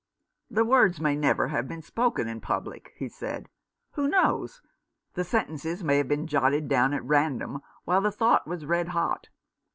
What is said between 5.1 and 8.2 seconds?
The sentences may have been jotted down at random, while the